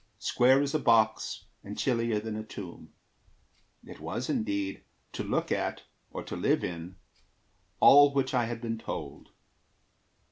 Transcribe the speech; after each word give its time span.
Square 0.17 0.63
as 0.63 0.73
a 0.73 0.79
box 0.79 1.45
and 1.63 1.77
chillier 1.77 2.19
than 2.19 2.35
a 2.35 2.41
tomb 2.41 2.91
It 3.85 3.99
was 3.99 4.31
indeed, 4.31 4.81
to 5.13 5.23
look 5.23 5.51
at 5.51 5.83
or 6.09 6.23
to 6.23 6.35
live 6.35 6.63
in 6.63 6.95
All 7.79 8.11
which 8.11 8.31
had 8.31 8.49
I 8.57 8.61
been 8.61 8.79
told. 8.79 9.29